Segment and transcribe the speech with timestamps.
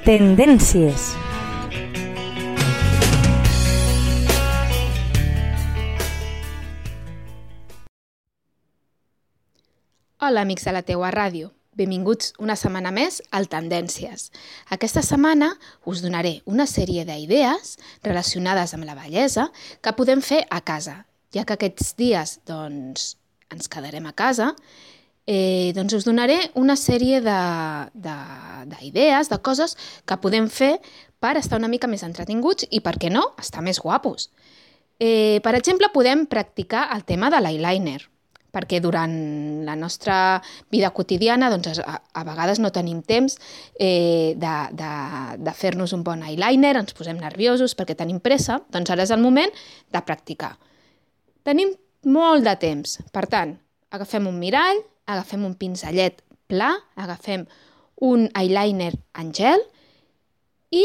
[0.00, 1.10] Tendències.
[10.16, 11.50] Hola, amics de la teua ràdio.
[11.76, 14.30] Benvinguts una setmana més al Tendències.
[14.72, 15.50] Aquesta setmana
[15.84, 19.50] us donaré una sèrie d'idees relacionades amb la bellesa
[19.84, 23.18] que podem fer a casa, ja que aquests dies doncs,
[23.52, 24.54] ens quedarem a casa,
[25.30, 30.80] eh, doncs us donaré una sèrie d'idees, de, de, de coses que podem fer
[31.22, 34.30] per estar una mica més entretinguts i, per què no, estar més guapos.
[34.98, 38.00] Eh, per exemple, podem practicar el tema de l'eyeliner
[38.50, 39.12] perquè durant
[39.62, 40.42] la nostra
[40.74, 43.38] vida quotidiana doncs, a, a vegades no tenim temps
[43.78, 44.90] eh, de, de,
[45.38, 49.22] de fer-nos un bon eyeliner, ens posem nerviosos perquè tenim pressa, doncs ara és el
[49.22, 49.54] moment
[49.94, 50.56] de practicar.
[51.46, 51.70] Tenim
[52.10, 53.54] molt de temps, per tant,
[53.94, 54.82] agafem un mirall,
[55.12, 57.46] agafem un pinzellet pla, agafem
[58.00, 59.62] un eyeliner en gel
[60.74, 60.84] i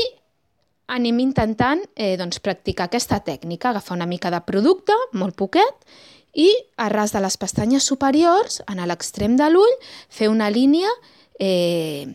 [0.92, 5.88] anem intentant eh, doncs, practicar aquesta tècnica, agafar una mica de producte, molt poquet,
[6.36, 9.74] i a ras de les pestanyes superiors, en l'extrem de l'ull,
[10.12, 10.92] fer una línia
[11.40, 12.12] eh,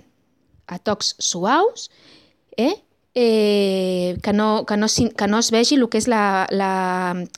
[0.68, 1.88] a tocs suaus,
[2.56, 2.76] eh,
[3.14, 6.72] eh, que, no, que, no, que no es vegi el que és la, la,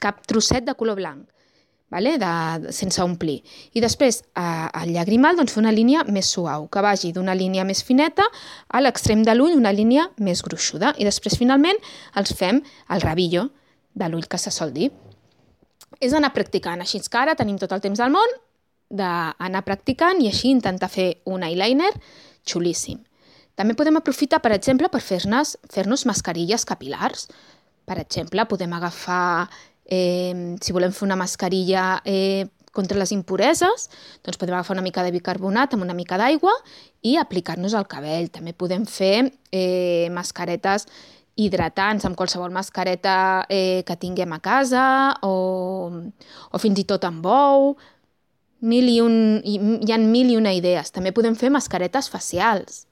[0.03, 1.25] cap trosset de color blanc,
[1.93, 2.17] vale?
[2.19, 3.39] de, sense omplir.
[3.77, 7.67] I després, a, al llagrimal, doncs, fer una línia més suau, que vagi d'una línia
[7.69, 8.27] més fineta
[8.69, 10.97] a l'extrem de l'ull, una línia més gruixuda.
[10.99, 11.79] I després, finalment,
[12.17, 13.51] els fem el rabillo
[13.93, 14.91] de l'ull que se sol dir
[16.03, 16.83] és anar practicant.
[16.83, 18.37] Així que ara tenim tot el temps del món
[18.93, 21.93] d'anar practicant i així intentar fer un eyeliner
[22.49, 23.01] xulíssim.
[23.57, 27.29] També podem aprofitar, per exemple, per fer-nos fer, -nos, mascarilles capilars.
[27.85, 29.49] Per exemple, podem agafar,
[29.87, 33.89] eh, si volem fer una mascarilla eh, contra les impureses,
[34.25, 36.55] doncs podem agafar una mica de bicarbonat amb una mica d'aigua
[37.05, 38.31] i aplicar-nos al cabell.
[38.33, 40.89] També podem fer eh, mascaretes
[41.37, 44.85] hidratants amb qualsevol mascareta eh, que tinguem a casa
[45.25, 45.91] o,
[46.53, 47.75] o fins i tot amb bou.
[48.63, 50.93] Mil i un, hi, hi ha mil i una idees.
[50.95, 52.87] També podem fer mascaretes facials.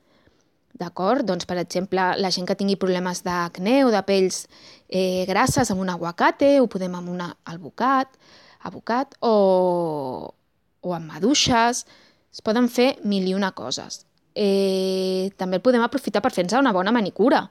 [0.80, 1.26] D'acord?
[1.28, 4.46] Doncs, per exemple, la gent que tingui problemes d'acné o de pells
[4.90, 8.18] eh, grasses amb un aguacate, ho podem amb una albocat,
[8.66, 10.34] abocat o,
[10.82, 11.86] o amb maduixes.
[12.30, 14.04] Es poden fer mil i una coses.
[14.34, 17.48] Eh, també el podem aprofitar per fer-nos una bona manicura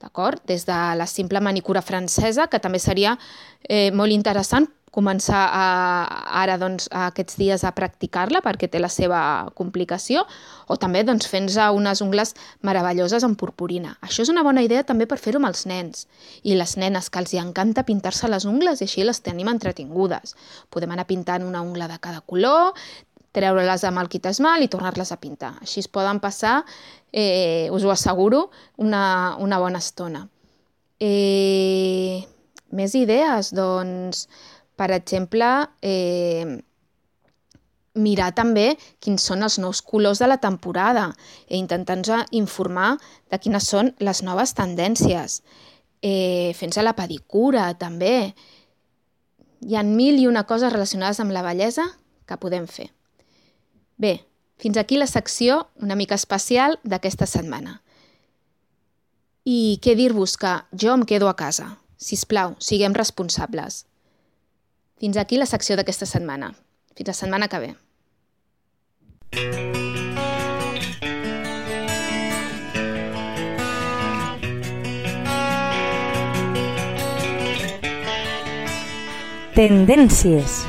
[0.00, 0.40] d'acord?
[0.48, 3.16] Des de la simple manicura francesa, que també seria
[3.68, 5.64] eh, molt interessant començar a,
[6.42, 9.20] ara doncs, aquests dies a practicar-la perquè té la seva
[9.58, 10.24] complicació
[10.66, 12.34] o també doncs, fent-nos unes ungles
[12.66, 13.96] meravelloses amb purpurina.
[14.02, 16.06] Això és una bona idea també per fer-ho amb els nens
[16.42, 20.34] i les nenes que els hi encanta pintar-se les ungles i així les tenim entretingudes.
[20.70, 22.74] Podem anar pintant una ungla de cada color,
[23.36, 25.54] treure-les amb el kit esmal i tornar-les a pintar.
[25.62, 26.64] Així es poden passar,
[27.12, 30.26] eh, us ho asseguro, una, una bona estona.
[30.98, 32.26] Eh,
[32.76, 33.54] més idees?
[33.56, 34.26] Doncs,
[34.80, 35.46] per exemple,
[35.84, 36.62] eh,
[38.00, 41.10] mirar també quins són els nous colors de la temporada
[41.48, 42.94] i intentar-nos informar
[43.28, 45.42] de quines són les noves tendències.
[46.00, 48.32] Eh, Fent-se la pedicura, també.
[49.60, 51.84] Hi ha mil i una coses relacionades amb la bellesa
[52.24, 52.88] que podem fer.
[54.00, 54.14] Bé,
[54.56, 57.82] fins aquí la secció una mica especial d'aquesta setmana.
[59.44, 61.74] I què dir-vos que jo em quedo a casa.
[62.00, 63.84] Si us plau, siguem responsables.
[65.00, 66.50] Fins aquí la secció d'aquesta setmana.
[66.92, 67.70] Fins la setmana que ve.
[79.56, 80.60] Tendències.